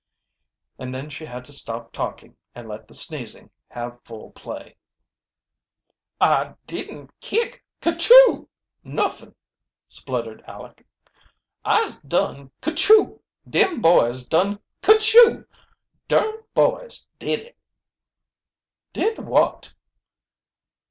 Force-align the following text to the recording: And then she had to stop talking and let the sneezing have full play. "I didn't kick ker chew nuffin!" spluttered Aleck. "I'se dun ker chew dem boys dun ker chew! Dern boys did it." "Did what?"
And 0.79 0.91
then 0.91 1.11
she 1.11 1.25
had 1.25 1.45
to 1.45 1.51
stop 1.51 1.91
talking 1.93 2.35
and 2.55 2.67
let 2.67 2.87
the 2.87 2.93
sneezing 2.95 3.51
have 3.67 4.01
full 4.03 4.31
play. 4.31 4.75
"I 6.19 6.55
didn't 6.65 7.11
kick 7.19 7.63
ker 7.81 7.93
chew 7.93 8.49
nuffin!" 8.83 9.35
spluttered 9.89 10.43
Aleck. 10.47 10.87
"I'se 11.63 11.99
dun 11.99 12.49
ker 12.61 12.73
chew 12.73 13.21
dem 13.47 13.79
boys 13.79 14.27
dun 14.27 14.59
ker 14.81 14.97
chew! 14.97 15.45
Dern 16.07 16.45
boys 16.55 17.05
did 17.19 17.41
it." 17.41 17.57
"Did 18.93 19.19
what?" 19.19 19.75